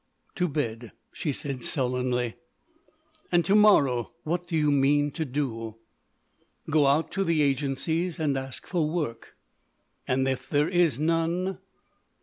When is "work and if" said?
8.89-10.49